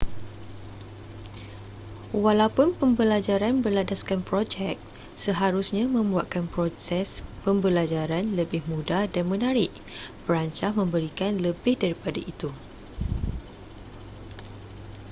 walaupun 2.25 2.69
pembelajaran 2.79 3.55
berlandaskan 3.63 4.19
projek 4.29 4.75
seharusnya 5.25 5.85
membuatkan 5.97 6.45
proses 6.53 7.07
pembelajaran 7.45 8.23
lebih 8.39 8.61
mudah 8.71 9.03
dan 9.13 9.25
menarik 9.33 9.69
perancah 10.25 10.71
memberikan 10.79 11.33
lebih 11.47 11.73
daripada 11.83 12.17
itu 12.31 12.49